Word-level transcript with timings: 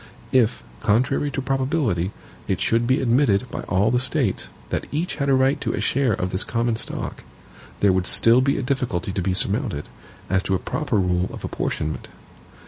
If, 0.31 0.63
contrary 0.79 1.29
to 1.29 1.43
probability, 1.43 2.11
it 2.47 2.59
should 2.59 2.87
be 2.87 3.01
admitted 3.03 3.45
by 3.51 3.59
all 3.69 3.91
the 3.91 3.99
States, 3.99 4.49
that 4.69 4.87
each 4.91 5.17
had 5.17 5.29
a 5.29 5.35
right 5.35 5.61
to 5.61 5.73
a 5.73 5.79
share 5.79 6.13
of 6.13 6.31
this 6.31 6.43
common 6.43 6.75
stock, 6.75 7.23
there 7.81 7.93
would 7.93 8.07
still 8.07 8.41
be 8.41 8.57
a 8.57 8.63
difficulty 8.63 9.11
to 9.11 9.21
be 9.21 9.35
surmounted, 9.35 9.85
as 10.27 10.41
to 10.41 10.55
a 10.55 10.57
proper 10.57 10.95
rule 10.95 11.29
of 11.31 11.45
apportionment. 11.45 12.07